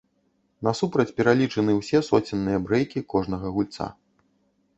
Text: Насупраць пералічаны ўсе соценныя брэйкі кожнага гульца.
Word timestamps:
Насупраць 0.67 1.13
пералічаны 1.19 1.71
ўсе 1.81 2.01
соценныя 2.09 2.63
брэйкі 2.65 3.05
кожнага 3.15 3.47
гульца. 3.61 3.85